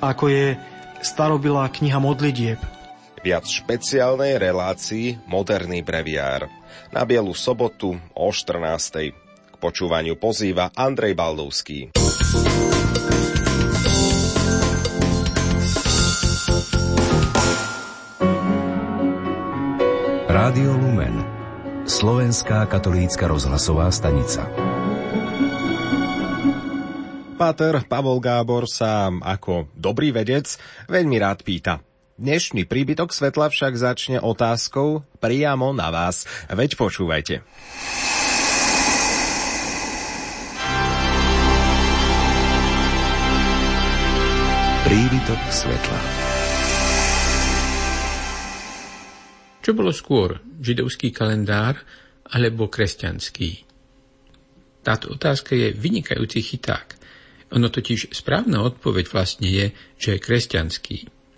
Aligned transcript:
ako 0.00 0.28
je 0.28 0.46
starobilá 1.00 1.68
kniha 1.70 2.00
modlitieb. 2.00 2.60
Viac 3.26 3.44
špeciálnej 3.48 4.38
relácii 4.38 5.26
Moderný 5.26 5.82
breviár. 5.82 6.46
Na 6.94 7.02
Bielu 7.02 7.34
sobotu 7.34 7.98
o 8.14 8.28
14. 8.30 9.10
K 9.50 9.54
počúvaniu 9.58 10.14
pozýva 10.14 10.70
Andrej 10.76 11.18
Baldovský. 11.18 11.96
Rádio 20.30 20.70
Lumen 20.78 21.16
Slovenská 21.88 22.68
katolícka 22.70 23.26
rozhlasová 23.26 23.90
stanica 23.90 24.65
Páter 27.36 27.84
Pavol 27.84 28.16
Gábor 28.16 28.64
sa 28.64 29.12
ako 29.12 29.68
dobrý 29.76 30.08
vedec 30.08 30.56
veľmi 30.88 31.20
rád 31.20 31.44
pýta. 31.44 31.84
Dnešný 32.16 32.64
príbytok 32.64 33.12
svetla 33.12 33.52
však 33.52 33.76
začne 33.76 34.18
otázkou 34.24 35.04
priamo 35.20 35.68
na 35.76 35.92
vás. 35.92 36.24
Veď 36.48 36.80
počúvajte. 36.80 37.44
Príbytok 44.88 45.40
svetla 45.52 46.00
Čo 49.60 49.76
bolo 49.76 49.92
skôr, 49.92 50.40
židovský 50.64 51.12
kalendár 51.12 51.84
alebo 52.32 52.72
kresťanský? 52.72 53.68
Táto 54.80 55.12
otázka 55.12 55.52
je 55.52 55.76
vynikajúci 55.76 56.40
chyták– 56.40 56.96
ono 57.52 57.68
totiž 57.70 58.10
správna 58.10 58.62
odpoveď 58.66 59.04
vlastne 59.10 59.46
je, 59.46 59.66
že 59.96 60.16
je 60.16 60.24
kresťanský. 60.24 60.96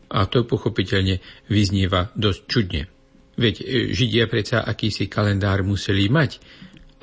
A 0.09 0.25
to 0.25 0.49
pochopiteľne 0.49 1.21
vyznieva 1.53 2.09
dosť 2.17 2.41
čudne. 2.49 2.83
Veď 3.37 3.55
e, 3.61 3.65
Židia 3.93 4.25
predsa 4.27 4.65
akýsi 4.65 5.07
kalendár 5.07 5.61
museli 5.63 6.09
mať 6.09 6.41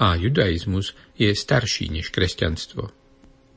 a 0.02 0.18
judaizmus 0.18 0.98
je 1.16 1.32
starší 1.32 1.94
než 1.94 2.10
kresťanstvo. 2.12 2.92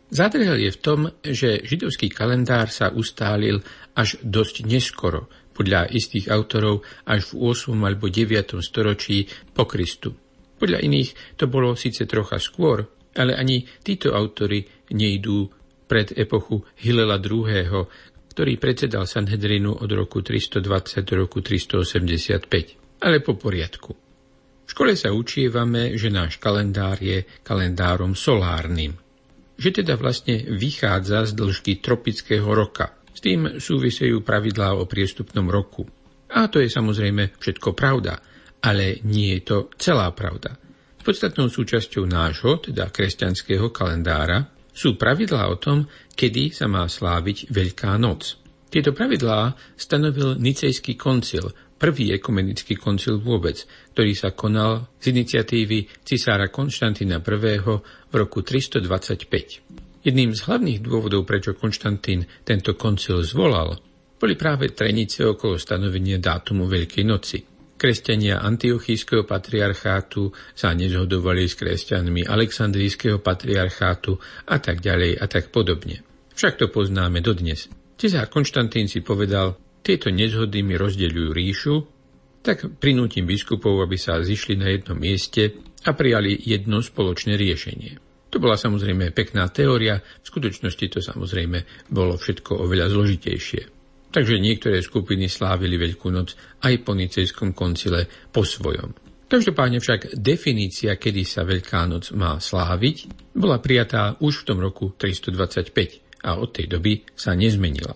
Zádrhel 0.09 0.57
je 0.69 0.71
v 0.73 0.81
tom, 0.81 1.01
že 1.21 1.65
židovský 1.69 2.09
kalendár 2.09 2.73
sa 2.73 2.89
ustálil 2.89 3.61
až 3.93 4.17
dosť 4.25 4.65
neskoro, 4.65 5.29
podľa 5.53 5.91
istých 5.91 6.31
autorov 6.31 6.87
až 7.03 7.35
v 7.35 7.51
8. 7.51 7.75
alebo 7.83 8.07
9. 8.07 8.62
storočí 8.62 9.27
po 9.51 9.67
Kristu. 9.67 10.15
Podľa 10.62 10.87
iných 10.87 11.35
to 11.35 11.51
bolo 11.51 11.75
síce 11.75 12.07
trocha 12.07 12.39
skôr, 12.39 12.87
ale 13.19 13.35
ani 13.35 13.67
títo 13.83 14.15
autory 14.15 14.63
nejdú 14.95 15.51
pred 15.89 16.15
epochu 16.15 16.63
Hilela 16.79 17.19
II., 17.19 17.89
ktorý 18.39 18.55
predsedal 18.55 19.03
Sanhedrinu 19.03 19.75
od 19.75 19.91
roku 19.91 20.23
320 20.23 21.03
do 21.03 21.15
roku 21.27 21.43
385. 21.43 23.03
Ale 23.03 23.19
po 23.19 23.35
poriadku. 23.35 23.91
V 24.69 24.71
škole 24.71 24.95
sa 24.95 25.11
učievame, 25.11 25.97
že 25.99 26.13
náš 26.13 26.39
kalendár 26.39 27.03
je 27.03 27.27
kalendárom 27.43 28.15
solárnym. 28.15 28.95
Že 29.59 29.83
teda 29.83 29.99
vlastne 29.99 30.39
vychádza 30.55 31.27
z 31.27 31.33
dĺžky 31.35 31.83
tropického 31.83 32.47
roka. 32.47 32.95
S 33.11 33.19
tým 33.19 33.59
súvisejú 33.59 34.23
pravidlá 34.23 34.79
o 34.79 34.87
priestupnom 34.87 35.51
roku. 35.51 35.83
A 36.31 36.47
to 36.47 36.63
je 36.63 36.71
samozrejme 36.71 37.41
všetko 37.41 37.75
pravda, 37.75 38.23
ale 38.63 39.03
nie 39.03 39.35
je 39.35 39.43
to 39.43 39.57
celá 39.81 40.13
pravda. 40.15 40.68
Podstatnou 41.09 41.48
súčasťou 41.48 42.05
nášho, 42.05 42.61
teda 42.61 42.92
kresťanského 42.92 43.73
kalendára, 43.73 44.45
sú 44.77 45.01
pravidlá 45.01 45.48
o 45.48 45.56
tom, 45.56 45.89
kedy 46.12 46.53
sa 46.53 46.69
má 46.69 46.84
sláviť 46.84 47.48
Veľká 47.48 47.97
noc. 47.97 48.37
Tieto 48.69 48.92
pravidlá 48.92 49.56
stanovil 49.73 50.37
Nicejský 50.37 51.00
koncil, 51.00 51.48
prvý 51.81 52.12
ekumenický 52.12 52.77
koncil 52.77 53.25
vôbec, 53.25 53.65
ktorý 53.97 54.12
sa 54.12 54.37
konal 54.37 54.92
z 55.00 55.17
iniciatívy 55.17 56.05
cisára 56.05 56.53
Konštantína 56.53 57.25
I. 57.25 57.56
v 57.65 58.12
roku 58.12 58.44
325. 58.44 60.04
Jedným 60.04 60.37
z 60.37 60.41
hlavných 60.44 60.84
dôvodov, 60.84 61.25
prečo 61.25 61.56
Konštantín 61.56 62.28
tento 62.44 62.77
koncil 62.77 63.25
zvolal, 63.25 63.81
boli 64.21 64.37
práve 64.37 64.77
trenice 64.77 65.25
okolo 65.25 65.56
stanovenia 65.56 66.21
dátumu 66.21 66.69
Veľkej 66.69 67.04
noci. 67.09 67.58
Kresťania 67.78 68.43
antiochískeho 68.43 69.22
patriarchátu 69.22 70.34
sa 70.53 70.75
nezhodovali 70.75 71.47
s 71.47 71.55
kresťanmi 71.55 72.27
Aleksandrijského 72.27 73.22
patriarchátu 73.22 74.19
a 74.50 74.59
tak 74.59 74.83
ďalej 74.83 75.15
a 75.15 75.25
tak 75.31 75.55
podobne. 75.55 76.03
Však 76.34 76.59
to 76.59 76.66
poznáme 76.75 77.22
dodnes. 77.22 77.71
Cezár 77.94 78.27
Konštantín 78.27 78.91
si 78.91 78.99
povedal, 78.99 79.55
tieto 79.87 80.11
nezhody 80.11 80.66
mi 80.66 80.75
rozdeľujú 80.75 81.31
ríšu, 81.31 81.75
tak 82.43 82.66
prinútim 82.83 83.31
biskupov, 83.31 83.78
aby 83.87 83.95
sa 83.95 84.19
zišli 84.19 84.59
na 84.59 84.75
jednom 84.75 84.99
mieste 84.99 85.59
a 85.87 85.95
prijali 85.95 86.34
jedno 86.34 86.83
spoločné 86.83 87.39
riešenie. 87.39 87.99
To 88.28 88.43
bola 88.43 88.59
samozrejme 88.59 89.15
pekná 89.15 89.49
teória, 89.49 90.03
v 90.03 90.27
skutočnosti 90.27 90.87
to 90.93 90.99
samozrejme 91.00 91.65
bolo 91.89 92.19
všetko 92.19 92.59
oveľa 92.59 92.91
zložitejšie. 92.93 93.78
Takže 94.09 94.41
niektoré 94.41 94.81
skupiny 94.81 95.29
slávili 95.29 95.77
Veľkú 95.77 96.09
noc 96.09 96.33
aj 96.65 96.75
po 96.81 96.97
Nicejskom 96.97 97.53
koncile 97.53 98.09
po 98.33 98.41
svojom. 98.41 98.97
Každopádne 99.29 99.85
však 99.85 100.17
definícia, 100.17 100.97
kedy 100.97 101.23
sa 101.29 101.45
Veľká 101.45 101.85
noc 101.85 102.17
má 102.17 102.41
sláviť, 102.41 103.13
bola 103.37 103.61
prijatá 103.61 104.17
už 104.25 104.43
v 104.43 104.47
tom 104.49 104.59
roku 104.65 104.97
325 104.97 106.25
a 106.25 106.41
od 106.41 106.49
tej 106.49 106.67
doby 106.73 107.05
sa 107.13 107.37
nezmenila. 107.37 107.93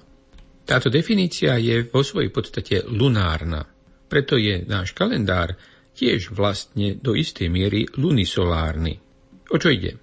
Táto 0.68 0.92
definícia 0.92 1.56
je 1.56 1.88
vo 1.88 2.04
svojej 2.04 2.28
podstate 2.28 2.84
lunárna, 2.84 3.64
preto 4.12 4.36
je 4.36 4.60
náš 4.68 4.92
kalendár 4.92 5.56
tiež 5.96 6.36
vlastne 6.36 7.00
do 7.00 7.16
istej 7.16 7.48
miery 7.48 7.88
lunisolárny. 7.96 9.00
O 9.48 9.56
čo 9.56 9.72
ide? 9.72 9.96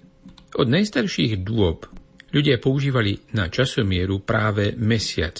Od 0.58 0.66
najstarších 0.66 1.46
dôb 1.46 1.86
ľudia 2.34 2.58
používali 2.58 3.22
na 3.38 3.46
časomieru 3.46 4.18
práve 4.26 4.74
mesiac, 4.74 5.38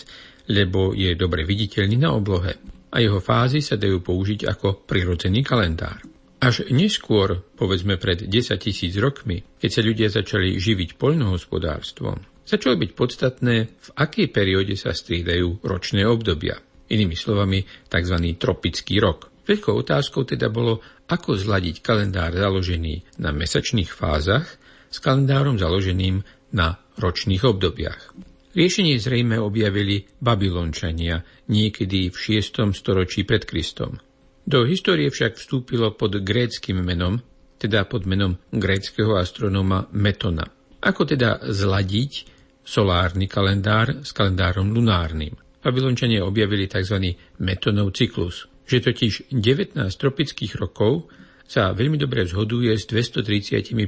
lebo 0.50 0.90
je 0.90 1.14
dobre 1.14 1.46
viditeľný 1.46 1.96
na 2.02 2.10
oblohe 2.10 2.58
a 2.90 2.96
jeho 2.98 3.22
fázy 3.22 3.62
sa 3.62 3.78
dajú 3.78 4.02
použiť 4.02 4.50
ako 4.50 4.82
prirodzený 4.82 5.46
kalendár. 5.46 6.02
Až 6.40 6.66
neskôr, 6.72 7.44
povedzme 7.54 8.00
pred 8.00 8.26
10 8.26 8.32
tisíc 8.58 8.96
rokmi, 8.96 9.44
keď 9.60 9.70
sa 9.70 9.82
ľudia 9.84 10.08
začali 10.08 10.56
živiť 10.56 10.96
poľnohospodárstvom, 10.96 12.48
začalo 12.48 12.74
byť 12.80 12.90
podstatné, 12.96 13.54
v 13.70 13.88
akej 13.94 14.26
perióde 14.32 14.74
sa 14.74 14.96
striedajú 14.96 15.62
ročné 15.62 16.02
obdobia. 16.08 16.58
Inými 16.90 17.14
slovami, 17.14 17.62
tzv. 17.86 18.16
tropický 18.40 18.98
rok. 18.98 19.30
Veľkou 19.46 19.84
otázkou 19.84 20.26
teda 20.26 20.50
bolo, 20.50 20.82
ako 21.06 21.38
zladiť 21.38 21.84
kalendár 21.84 22.34
založený 22.34 23.20
na 23.22 23.30
mesačných 23.30 23.92
fázach 23.92 24.48
s 24.90 24.98
kalendárom 24.98 25.60
založeným 25.60 26.24
na 26.56 26.82
ročných 26.98 27.46
obdobiach. 27.46 28.29
Riešenie 28.50 28.98
zrejme 28.98 29.38
objavili 29.38 30.10
Babylončania 30.18 31.22
niekedy 31.46 32.10
v 32.10 32.16
6. 32.42 32.74
storočí 32.74 33.22
pred 33.22 33.46
Kristom. 33.46 34.02
Do 34.42 34.66
histórie 34.66 35.06
však 35.06 35.38
vstúpilo 35.38 35.94
pod 35.94 36.18
gréckým 36.18 36.82
menom, 36.82 37.22
teda 37.62 37.86
pod 37.86 38.10
menom 38.10 38.42
gréckého 38.50 39.14
astronóma 39.14 39.86
Metona. 39.94 40.50
Ako 40.82 41.06
teda 41.06 41.46
zladiť 41.46 42.26
solárny 42.66 43.30
kalendár 43.30 44.02
s 44.02 44.10
kalendárom 44.10 44.74
lunárnym? 44.74 45.38
Babylončania 45.62 46.26
objavili 46.26 46.66
tzv. 46.66 47.14
Metonov 47.38 47.94
cyklus, 47.94 48.50
že 48.66 48.82
totiž 48.82 49.30
19 49.30 49.78
tropických 49.78 50.58
rokov 50.58 51.06
sa 51.46 51.70
veľmi 51.70 52.02
dobre 52.02 52.26
zhoduje 52.26 52.74
s 52.74 52.82
235 52.90 53.78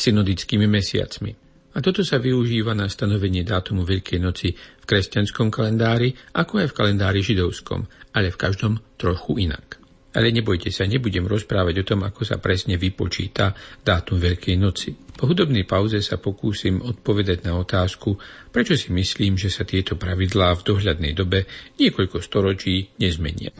synodickými 0.00 0.64
mesiacmi. 0.64 1.45
A 1.76 1.84
toto 1.84 2.00
sa 2.00 2.16
využíva 2.16 2.72
na 2.72 2.88
stanovenie 2.88 3.44
dátumu 3.44 3.84
Veľkej 3.84 4.16
noci 4.16 4.56
v 4.56 4.84
kresťanskom 4.88 5.52
kalendári, 5.52 6.16
ako 6.32 6.64
aj 6.64 6.72
v 6.72 6.76
kalendári 6.76 7.20
židovskom, 7.20 7.84
ale 8.16 8.32
v 8.32 8.40
každom 8.40 8.80
trochu 8.96 9.44
inak. 9.44 9.76
Ale 10.16 10.32
nebojte 10.32 10.72
sa, 10.72 10.88
nebudem 10.88 11.28
rozprávať 11.28 11.84
o 11.84 11.84
tom, 11.84 12.00
ako 12.08 12.24
sa 12.24 12.40
presne 12.40 12.80
vypočíta 12.80 13.52
dátum 13.84 14.16
Veľkej 14.16 14.56
noci. 14.56 14.96
Po 14.96 15.28
hudobnej 15.28 15.68
pauze 15.68 16.00
sa 16.00 16.16
pokúsim 16.16 16.80
odpovedať 16.80 17.44
na 17.44 17.60
otázku, 17.60 18.16
prečo 18.48 18.80
si 18.80 18.88
myslím, 18.96 19.36
že 19.36 19.52
sa 19.52 19.68
tieto 19.68 20.00
pravidlá 20.00 20.56
v 20.56 20.64
dohľadnej 20.72 21.12
dobe 21.12 21.44
niekoľko 21.76 22.24
storočí 22.24 22.96
nezmenia. 22.96 23.52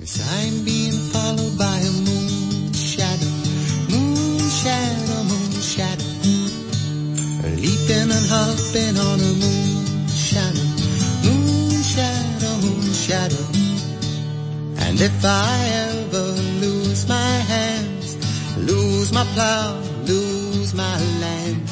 Dipping 7.86 8.10
and 8.10 8.26
hopping 8.26 8.98
on 8.98 9.20
a 9.20 9.32
moon 9.38 10.08
shadow, 10.08 10.66
moon 11.22 11.82
shadow, 11.82 12.56
moon 12.62 12.92
shadow. 12.92 13.46
And 14.84 15.00
if 15.00 15.24
I 15.24 15.58
ever 15.90 16.32
lose 16.62 17.06
my 17.08 17.30
hands, 17.52 18.16
lose 18.56 19.12
my 19.12 19.24
plow, 19.34 19.78
lose 20.04 20.74
my 20.74 20.98
land, 21.20 21.62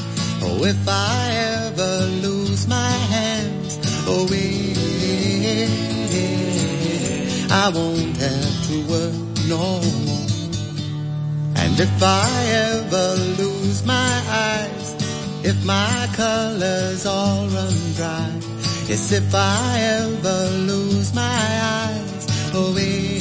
oh 0.42 0.64
if 0.64 0.86
I 0.86 1.30
ever 1.56 2.06
lose 2.22 2.68
my 2.68 2.90
hands, 3.14 3.80
oh 4.06 4.28
yeah, 4.30 5.66
I 7.50 7.70
won't 7.74 8.16
have 8.18 8.66
to 8.68 8.86
work 8.88 9.14
no 9.48 9.80
more. 10.06 10.28
And 11.56 11.80
if 11.80 12.02
I 12.02 12.28
ever 12.70 13.23
if 15.46 15.62
my 15.66 16.08
colors 16.14 17.04
all 17.04 17.46
run 17.48 17.76
dry, 17.94 18.30
yes, 18.88 19.12
if 19.12 19.34
I 19.34 19.78
ever 20.00 20.48
lose 20.70 21.14
my 21.14 21.20
eyes, 21.20 22.26
oh, 22.54 22.74
eh, 22.78 23.20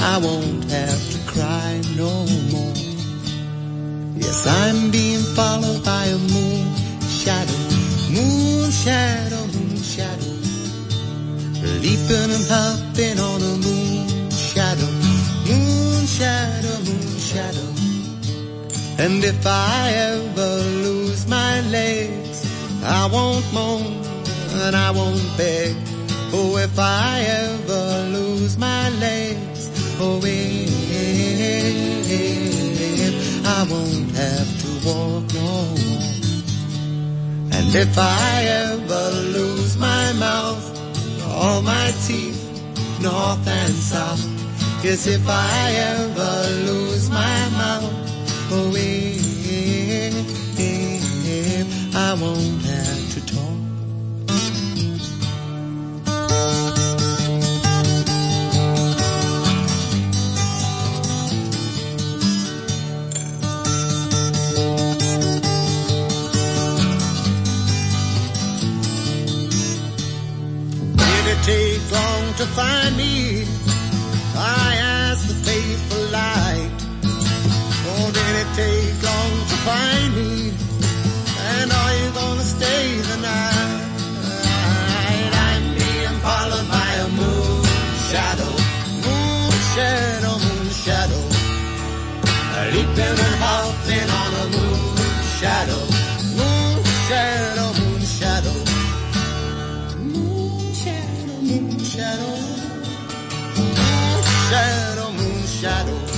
I 0.00 0.18
won't 0.18 0.70
have 0.70 1.02
to 1.12 1.18
cry 1.32 1.80
no 1.96 2.26
more. 2.52 2.76
Yes, 4.20 4.46
I'm 4.46 4.90
being 4.90 5.24
followed 5.34 5.82
by 5.82 6.04
a 6.04 6.18
moon 6.18 6.66
shadow, 7.08 7.58
moon 8.12 8.70
shadow, 8.70 9.46
moon 9.46 9.76
shadow. 9.76 10.36
Leaping 11.80 12.30
and 12.36 12.46
hopping 12.52 13.18
on 13.18 13.40
a 13.40 13.54
moon 13.64 14.30
shadow, 14.30 14.90
moon 15.48 16.06
shadow, 16.06 16.76
moon 16.84 17.18
shadow. 17.18 17.77
And 19.00 19.22
if 19.22 19.46
I 19.46 19.92
ever 19.92 20.56
lose 20.82 21.28
my 21.28 21.60
legs, 21.60 22.44
I 22.82 23.06
won't 23.06 23.52
moan 23.54 24.02
and 24.62 24.74
I 24.74 24.90
won't 24.90 25.22
beg. 25.36 25.76
Oh, 26.32 26.56
if 26.56 26.76
I 26.76 27.20
ever 27.20 28.08
lose 28.10 28.58
my 28.58 28.90
legs, 28.98 29.70
oh, 30.00 30.20
if 30.24 30.66
I 33.46 33.62
won't 33.70 34.10
have 34.16 34.60
to 34.62 34.68
walk 34.88 35.32
no 35.32 35.76
more. 35.78 36.08
And 37.56 37.72
if 37.74 37.96
I 37.96 38.42
ever 38.64 39.10
lose 39.38 39.76
my 39.76 40.12
mouth, 40.14 40.64
all 41.24 41.62
my 41.62 41.92
teeth, 42.04 42.42
north 43.00 43.46
and 43.46 43.72
south, 43.74 44.26
yes, 44.82 45.06
if 45.06 45.24
I 45.28 45.70
ever 45.94 46.48
lose 46.66 47.08
my 47.10 47.48
mouth, 47.50 47.97
if 50.60 51.96
I 51.96 52.14
won't 52.14 52.62
have 52.62 53.12
to 53.14 53.20
talk. 53.26 53.44
Take 71.40 71.92
long 71.92 72.34
to 72.34 72.46
find 72.46 72.96
me? 72.96 73.46
I 74.36 74.76
asked 74.76 75.28
the 75.28 75.34
faithful 75.34 76.04
light. 76.12 76.67
Did 78.28 78.36
it 78.44 78.52
take 78.56 79.02
long 79.08 79.32
to 79.50 79.56
find 79.64 80.10
me? 80.14 80.52
And 81.50 81.72
are 81.72 81.94
you 82.00 82.08
gonna 82.12 82.44
stay 82.44 83.00
the 83.10 83.16
night? 83.24 83.80
I'm 85.46 85.64
being 85.78 86.16
followed 86.26 86.68
by 86.68 86.90
a 87.06 87.08
moon 87.08 87.64
shadow, 88.10 88.52
moon 89.06 89.52
shadow, 89.72 90.34
moon 90.44 90.68
shadow. 90.84 91.22
Leaping 92.74 93.18
and 93.26 93.36
hopping 93.44 94.10
on 94.20 94.30
a 94.42 94.46
moon 94.56 95.08
shadow, 95.40 95.82
moon 96.38 96.84
shadow, 97.08 97.68
moon 97.80 98.02
shadow. 98.18 98.56
Moon 100.04 100.74
shadow, 100.82 101.36
moon 101.48 101.78
shadow. 101.92 102.34
Moon 103.56 104.22
shadow, 104.50 105.08
moon 105.16 105.46
shadow. 105.60 106.17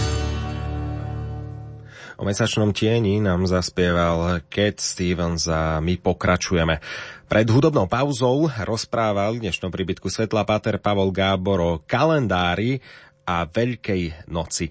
O 2.21 2.29
mesačnom 2.29 2.77
tieni 2.77 3.17
nám 3.17 3.49
zaspieval 3.49 4.45
Cat 4.53 4.77
Stevens 4.77 5.49
a 5.49 5.81
my 5.81 5.97
pokračujeme. 5.97 6.77
Pred 7.25 7.49
hudobnou 7.49 7.89
pauzou 7.89 8.45
rozprával 8.45 9.41
v 9.41 9.49
dnešnom 9.49 9.73
príbytku 9.73 10.05
Svetla 10.13 10.45
Pater 10.45 10.77
Pavol 10.77 11.17
Gábor 11.17 11.59
o 11.65 11.73
kalendári 11.81 12.85
a 13.25 13.49
Veľkej 13.49 14.29
noci. 14.29 14.69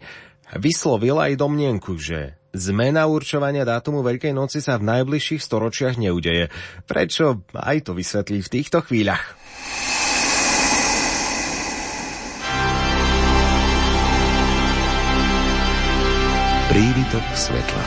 Vyslovil 0.62 1.18
aj 1.18 1.42
domnienku, 1.42 1.98
že 1.98 2.38
zmena 2.54 3.10
určovania 3.10 3.66
dátumu 3.66 4.06
Veľkej 4.06 4.30
noci 4.30 4.62
sa 4.62 4.78
v 4.78 4.86
najbližších 4.86 5.42
storočiach 5.42 5.98
neudeje. 5.98 6.54
Prečo 6.86 7.50
aj 7.58 7.90
to 7.90 7.98
vysvetlí 7.98 8.46
v 8.46 8.52
týchto 8.62 8.86
chvíľach. 8.86 9.26
Prívitok 16.80 17.26
svetla. 17.36 17.84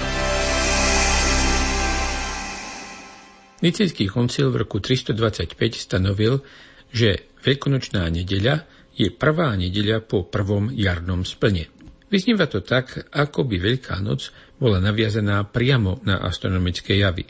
Nicejský 3.65 4.05
koncil 4.13 4.53
v 4.53 4.69
roku 4.69 4.85
325 4.85 5.57
stanovil, 5.81 6.45
že 6.93 7.33
Veľkonočná 7.41 8.05
nedeľa 8.13 8.69
je 8.93 9.09
prvá 9.09 9.57
nedeľa 9.57 10.05
po 10.05 10.29
prvom 10.29 10.69
jarnom 10.77 11.25
splne. 11.25 11.73
Vyznieva 12.13 12.45
to 12.53 12.61
tak, 12.61 13.09
ako 13.17 13.49
by 13.49 13.65
Veľká 13.65 13.97
noc 14.05 14.29
bola 14.61 14.77
naviazaná 14.77 15.41
priamo 15.49 16.05
na 16.05 16.21
astronomické 16.21 17.01
javy. 17.01 17.25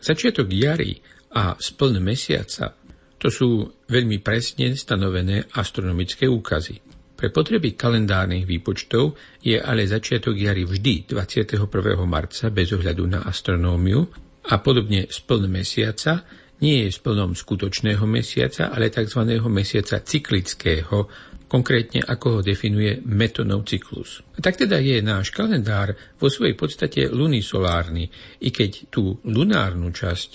Začiatok 0.00 0.48
jary 0.48 0.96
a 1.36 1.60
spln 1.60 2.00
mesiaca 2.00 2.72
to 3.20 3.28
sú 3.28 3.68
veľmi 3.84 4.24
presne 4.24 4.72
stanovené 4.72 5.44
astronomické 5.60 6.24
úkazy. 6.24 7.01
Pre 7.22 7.30
potreby 7.30 7.78
kalendárnych 7.78 8.42
výpočtov 8.42 9.14
je 9.46 9.54
ale 9.54 9.86
začiatok 9.86 10.34
jary 10.34 10.66
vždy 10.66 11.06
21. 11.06 11.70
marca 12.02 12.50
bez 12.50 12.74
ohľadu 12.74 13.06
na 13.06 13.22
astronómiu 13.22 14.02
a 14.50 14.58
podobne 14.58 15.06
spln 15.06 15.46
mesiaca 15.46 16.26
nie 16.66 16.82
je 16.82 16.90
splnom 16.90 17.38
skutočného 17.38 18.02
mesiaca, 18.10 18.74
ale 18.74 18.90
tzv. 18.90 19.38
mesiaca 19.46 20.02
cyklického, 20.02 21.06
konkrétne 21.46 22.02
ako 22.02 22.26
ho 22.26 22.40
definuje 22.42 22.98
metonov 23.06 23.70
cyklus. 23.70 24.26
A 24.34 24.42
tak 24.42 24.58
teda 24.58 24.82
je 24.82 24.98
náš 24.98 25.30
kalendár 25.30 25.94
vo 26.18 26.26
svojej 26.26 26.58
podstate 26.58 27.06
lunisolárny, 27.06 28.10
i 28.42 28.50
keď 28.50 28.90
tú 28.90 29.22
lunárnu 29.22 29.94
časť 29.94 30.30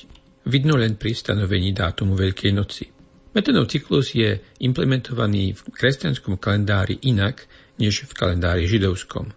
vidno 0.47 0.79
len 0.79 0.95
pri 0.95 1.11
stanovení 1.11 1.75
dátumu 1.75 2.15
Veľkej 2.15 2.51
noci. 2.55 2.96
Metonov 3.37 3.69
cyklus 3.69 4.17
je 4.17 4.41
implementovaný 4.65 5.53
v 5.53 5.61
kresťanskom 5.69 6.41
kalendári 6.41 6.97
inak 7.05 7.45
než 7.77 8.09
v 8.09 8.17
kalendári 8.17 8.65
židovskom. 8.65 9.29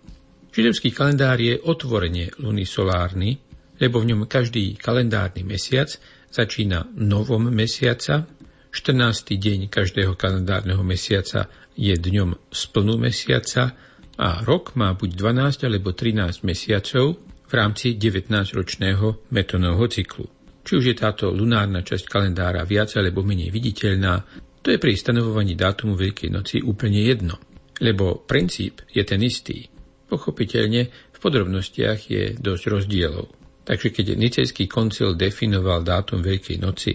Židovský 0.56 0.96
kalendár 0.96 1.36
je 1.36 1.60
otvorene 1.60 2.32
lunisolárny, 2.40 3.36
lebo 3.76 4.00
v 4.00 4.08
ňom 4.16 4.24
každý 4.24 4.72
kalendárny 4.80 5.44
mesiac 5.44 5.92
začína 6.32 6.88
novom 6.96 7.52
mesiaca, 7.52 8.24
14. 8.72 9.36
deň 9.36 9.68
každého 9.68 10.16
kalendárneho 10.16 10.80
mesiaca 10.80 11.52
je 11.76 11.92
dňom 11.92 12.48
splnú 12.48 12.96
mesiaca 12.96 13.76
a 14.16 14.40
rok 14.40 14.80
má 14.80 14.96
buď 14.96 15.12
12 15.12 15.68
alebo 15.68 15.92
13 15.92 16.40
mesiacov 16.40 17.20
v 17.20 17.52
rámci 17.52 18.00
19-ročného 18.00 19.28
metonovho 19.28 19.92
cyklu. 19.92 20.39
Či 20.60 20.72
už 20.76 20.84
je 20.92 20.96
táto 20.96 21.32
lunárna 21.32 21.80
časť 21.80 22.04
kalendára 22.06 22.62
viac 22.68 22.92
alebo 22.96 23.24
menej 23.24 23.48
viditeľná, 23.48 24.22
to 24.60 24.68
je 24.68 24.78
pri 24.78 24.92
stanovovaní 24.92 25.56
dátumu 25.56 25.96
Veľkej 25.96 26.28
noci 26.28 26.60
úplne 26.60 27.00
jedno, 27.00 27.40
lebo 27.80 28.20
princíp 28.28 28.84
je 28.92 29.00
ten 29.08 29.20
istý. 29.24 29.72
Pochopiteľne 30.04 30.82
v 30.90 31.18
podrobnostiach 31.18 32.00
je 32.12 32.22
dosť 32.36 32.64
rozdielov. 32.68 33.26
Takže 33.64 33.88
keď 33.94 34.18
Nicejský 34.20 34.68
koncil 34.68 35.16
definoval 35.16 35.80
dátum 35.80 36.20
Veľkej 36.20 36.58
noci, 36.60 36.92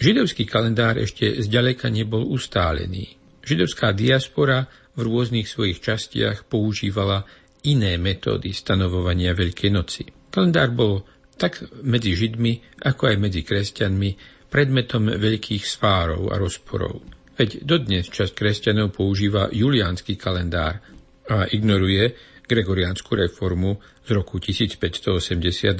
židovský 0.00 0.48
kalendár 0.48 0.96
ešte 0.96 1.36
zďaleka 1.42 1.92
nebol 1.92 2.24
ustálený. 2.32 3.18
Židovská 3.42 3.92
diaspora 3.92 4.70
v 4.96 5.00
rôznych 5.04 5.50
svojich 5.50 5.82
častiach 5.82 6.46
používala 6.46 7.26
iné 7.66 7.98
metódy 7.98 8.54
stanovovania 8.54 9.34
Veľkej 9.34 9.70
noci. 9.74 10.02
Kalendár 10.32 10.72
bol 10.72 11.04
tak 11.36 11.62
medzi 11.82 12.14
Židmi, 12.14 12.84
ako 12.86 13.02
aj 13.12 13.16
medzi 13.18 13.40
kresťanmi 13.42 14.10
predmetom 14.52 15.16
veľkých 15.16 15.64
spárov 15.64 16.28
a 16.28 16.36
rozporov. 16.36 17.00
Veď 17.32 17.64
dodnes 17.64 18.06
časť 18.12 18.36
kresťanov 18.36 18.92
používa 18.92 19.48
juliánsky 19.48 20.20
kalendár 20.20 20.84
a 21.26 21.48
ignoruje 21.48 22.12
gregoriánsku 22.44 23.16
reformu 23.16 23.80
z 24.04 24.08
roku 24.12 24.36
1582. 24.36 25.72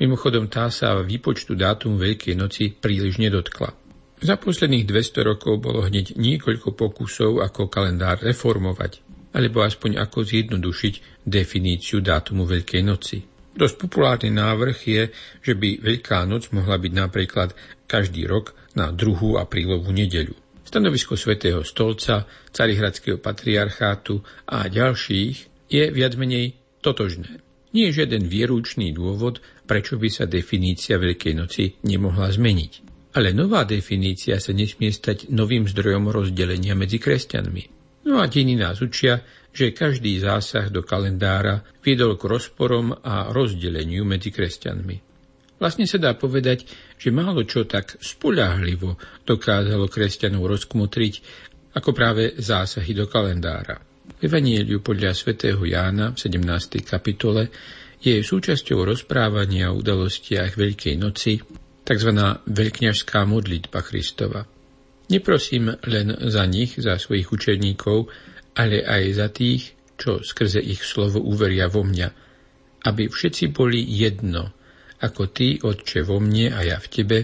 Mimochodom 0.00 0.48
tá 0.48 0.72
sa 0.72 0.96
výpočtu 1.04 1.52
dátum 1.52 2.00
Veľkej 2.00 2.32
noci 2.32 2.72
príliš 2.72 3.20
nedotkla. 3.20 3.76
Za 4.20 4.40
posledných 4.40 4.88
200 4.88 5.28
rokov 5.28 5.60
bolo 5.60 5.84
hneď 5.84 6.16
niekoľko 6.16 6.72
pokusov, 6.72 7.44
ako 7.44 7.68
kalendár 7.68 8.20
reformovať, 8.20 9.04
alebo 9.36 9.60
aspoň 9.60 10.00
ako 10.00 10.24
zjednodušiť 10.24 11.24
definíciu 11.24 12.00
dátumu 12.00 12.48
Veľkej 12.48 12.80
noci. 12.80 13.29
Dosť 13.50 13.76
populárny 13.82 14.30
návrh 14.30 14.78
je, 14.86 15.02
že 15.42 15.52
by 15.58 15.82
Veľká 15.82 16.22
noc 16.24 16.54
mohla 16.54 16.78
byť 16.78 16.92
napríklad 16.94 17.50
každý 17.90 18.24
rok 18.30 18.54
na 18.78 18.94
druhú 18.94 19.36
aprílovú 19.36 19.90
nedeľu. 19.90 20.38
Stanovisko 20.62 21.18
svätého 21.18 21.66
stolca, 21.66 22.30
carihradského 22.54 23.18
patriarchátu 23.18 24.22
a 24.46 24.70
ďalších 24.70 25.66
je 25.66 25.84
viac 25.90 26.14
menej 26.14 26.54
totožné. 26.78 27.42
Nie 27.74 27.90
je 27.90 28.02
žiaden 28.02 28.26
vierúčný 28.26 28.94
dôvod, 28.94 29.42
prečo 29.66 29.98
by 29.98 30.06
sa 30.10 30.30
definícia 30.30 30.98
Veľkej 30.98 31.34
noci 31.34 31.74
nemohla 31.86 32.30
zmeniť. 32.30 32.72
Ale 33.18 33.34
nová 33.34 33.66
definícia 33.66 34.38
sa 34.38 34.54
nesmie 34.54 34.94
stať 34.94 35.30
novým 35.34 35.66
zdrojom 35.66 36.10
rozdelenia 36.14 36.78
medzi 36.78 37.02
kresťanmi. 37.02 37.79
No 38.10 38.18
a 38.18 38.26
dení 38.26 38.58
nás 38.58 38.82
učia, 38.82 39.22
že 39.54 39.70
každý 39.70 40.18
zásah 40.18 40.66
do 40.66 40.82
kalendára 40.82 41.62
viedol 41.78 42.18
k 42.18 42.26
rozporom 42.26 42.90
a 42.90 43.30
rozdeleniu 43.30 44.02
medzi 44.02 44.34
kresťanmi. 44.34 44.96
Vlastne 45.62 45.86
sa 45.86 46.00
dá 46.00 46.18
povedať, 46.18 46.66
že 46.98 47.14
málo 47.14 47.46
čo 47.46 47.70
tak 47.70 48.02
spoľahlivo 48.02 48.98
dokázalo 49.22 49.86
kresťanov 49.86 50.42
rozkmotriť 50.42 51.14
ako 51.78 51.90
práve 51.94 52.34
zásahy 52.34 52.98
do 52.98 53.06
kalendára. 53.06 53.78
V 54.18 54.26
Evangeliu 54.26 54.82
podľa 54.82 55.14
svätého 55.14 55.62
Jána 55.62 56.10
v 56.10 56.18
17. 56.18 56.82
kapitole 56.82 57.46
je 58.02 58.18
súčasťou 58.26 58.82
rozprávania 58.82 59.70
o 59.70 59.78
udalostiach 59.78 60.58
Veľkej 60.58 60.98
noci 60.98 61.38
tzv. 61.86 62.10
veľkňažská 62.42 63.22
modlitba 63.22 63.86
Kristova. 63.86 64.59
Neprosím 65.10 65.74
len 65.90 66.14
za 66.30 66.46
nich, 66.46 66.78
za 66.78 66.94
svojich 66.94 67.34
učeníkov, 67.34 68.06
ale 68.54 68.86
aj 68.86 69.02
za 69.10 69.28
tých, 69.34 69.74
čo 69.98 70.22
skrze 70.22 70.62
ich 70.62 70.86
slovo 70.86 71.18
uveria 71.18 71.66
vo 71.66 71.82
mňa, 71.82 72.08
aby 72.86 73.10
všetci 73.10 73.50
boli 73.50 73.82
jedno, 73.84 74.54
ako 75.02 75.22
Ty, 75.34 75.66
Otče, 75.66 76.06
vo 76.06 76.22
mne 76.22 76.54
a 76.54 76.62
ja 76.62 76.78
v 76.78 76.88
Tebe, 76.88 77.18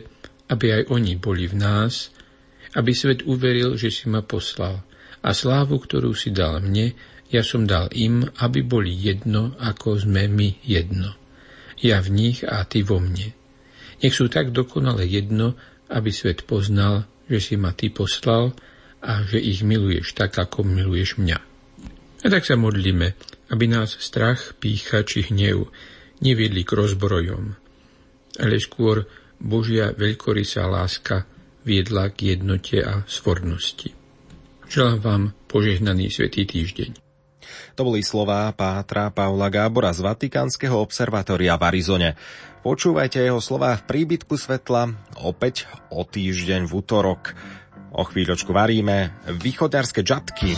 aby 0.51 0.83
aj 0.83 0.83
oni 0.91 1.15
boli 1.17 1.47
v 1.47 1.57
nás, 1.57 2.11
aby 2.77 2.93
svet 2.93 3.25
uveril, 3.25 3.79
že 3.79 3.89
si 3.89 4.11
ma 4.11 4.21
poslal 4.21 4.85
a 5.25 5.31
slávu, 5.33 5.81
ktorú 5.81 6.13
si 6.13 6.31
dal 6.31 6.61
mne, 6.61 6.93
ja 7.31 7.43
som 7.43 7.67
dal 7.67 7.91
im, 7.95 8.23
aby 8.39 8.63
boli 8.63 8.95
jedno, 8.95 9.59
ako 9.59 9.99
sme 10.07 10.31
my 10.31 10.63
jedno. 10.63 11.19
Ja 11.83 11.99
v 11.99 12.15
nich 12.15 12.47
a 12.47 12.63
Ty 12.63 12.87
vo 12.87 13.03
mne. 13.03 13.35
Nech 13.99 14.15
sú 14.15 14.31
tak 14.31 14.55
dokonale 14.55 15.09
jedno, 15.09 15.59
aby 15.91 16.13
svet 16.13 16.47
poznal, 16.47 17.09
že 17.27 17.39
si 17.43 17.55
ma 17.59 17.75
Ty 17.75 17.91
poslal 17.91 18.55
a 19.03 19.23
že 19.27 19.39
ich 19.39 19.63
miluješ 19.63 20.17
tak, 20.17 20.39
ako 20.39 20.67
miluješ 20.67 21.21
mňa. 21.21 21.39
A 22.25 22.27
tak 22.27 22.43
sa 22.43 22.59
modlíme, 22.59 23.15
aby 23.55 23.65
nás 23.71 23.95
strach, 24.03 24.59
pícha 24.59 25.07
či 25.07 25.31
hnev 25.31 25.71
neviedli 26.19 26.67
k 26.67 26.73
rozbrojom, 26.75 27.55
ale 28.41 28.57
skôr 28.59 29.07
Božia 29.37 29.93
veľkorysá 29.93 30.65
láska 30.65 31.29
viedla 31.63 32.11
k 32.11 32.35
jednote 32.35 32.81
a 32.81 33.05
svornosti. 33.05 33.93
Želám 34.67 34.99
vám 34.99 35.23
požehnaný 35.47 36.11
svetý 36.11 36.49
týždeň. 36.49 37.06
To 37.79 37.87
boli 37.87 38.01
slová 38.01 38.51
Pátra 38.55 39.13
Paula 39.13 39.53
Gábora 39.53 39.93
z 39.93 40.03
Vatikánskeho 40.03 40.77
observatória 40.81 41.55
v 41.55 41.63
Arizone. 41.69 42.11
Počúvajte 42.67 43.23
jeho 43.23 43.39
slová 43.39 43.79
v 43.79 43.87
príbytku 43.87 44.35
svetla 44.35 44.91
opäť 45.23 45.71
o 45.93 46.03
týždeň 46.03 46.67
v 46.67 46.73
útorok. 46.73 47.37
O 47.95 48.03
chvíľočku 48.03 48.51
varíme 48.51 49.15
východňarské 49.31 50.03
džatky. 50.03 50.53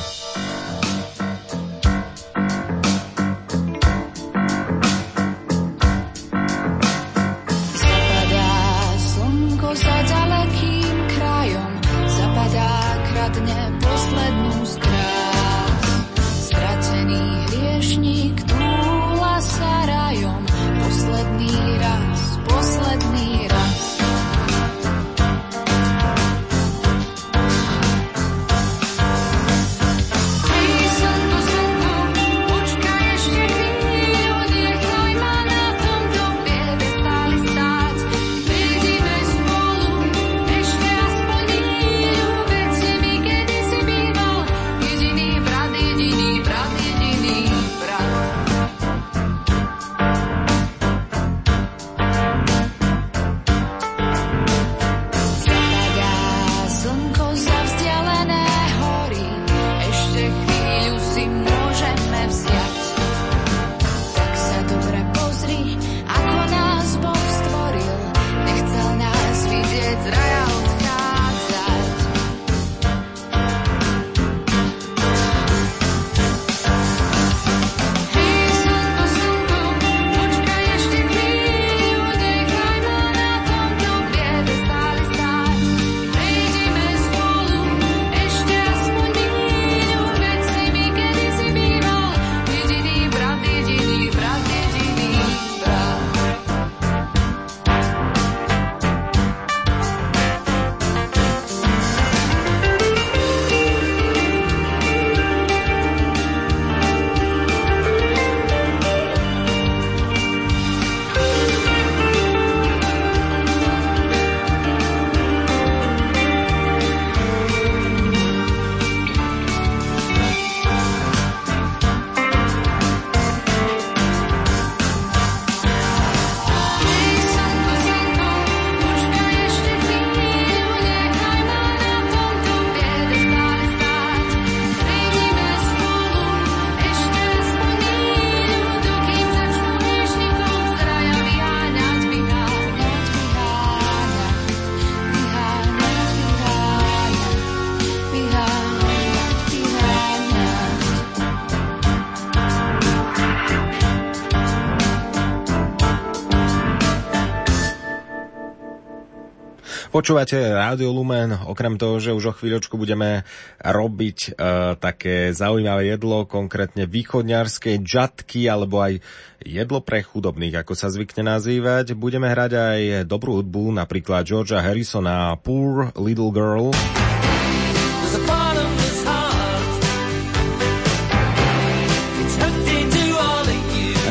Počúvate 159.98 160.38
Rádio 160.38 160.94
Lumen, 160.94 161.34
okrem 161.50 161.74
toho, 161.74 161.98
že 161.98 162.14
už 162.14 162.30
o 162.30 162.36
chvíľočku 162.38 162.78
budeme 162.78 163.26
robiť 163.58 164.18
e, 164.30 164.78
také 164.78 165.34
zaujímavé 165.34 165.90
jedlo, 165.90 166.22
konkrétne 166.22 166.86
východňarské 166.86 167.82
džatky, 167.82 168.46
alebo 168.46 168.78
aj 168.78 169.02
jedlo 169.42 169.82
pre 169.82 170.06
chudobných, 170.06 170.62
ako 170.62 170.78
sa 170.78 170.86
zvykne 170.94 171.26
nazývať. 171.26 171.98
Budeme 171.98 172.30
hrať 172.30 172.52
aj 172.54 172.80
dobrú 173.10 173.42
hudbu, 173.42 173.74
napríklad 173.74 174.22
Georgia 174.22 174.62
Harrisona 174.62 175.34
Poor 175.42 175.90
Little 175.98 176.30
Girl. 176.30 176.70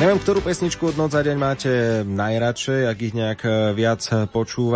neviem, 0.07 0.23
ktorú 0.23 0.39
pesničku 0.39 0.93
od 0.93 0.95
noc 0.95 1.11
za 1.11 1.19
deň 1.19 1.35
máte 1.35 1.71
najradšej, 2.07 2.81
ak 2.87 2.97
ich 3.03 3.11
nejak 3.11 3.41
viac 3.75 4.01
počúva. 4.31 4.75